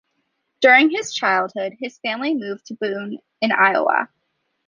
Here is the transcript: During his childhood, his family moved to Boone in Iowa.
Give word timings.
During 0.61 0.89
his 0.89 1.13
childhood, 1.13 1.73
his 1.79 1.99
family 1.99 2.33
moved 2.33 2.65
to 2.65 2.73
Boone 2.73 3.19
in 3.39 3.51
Iowa. 3.51 4.09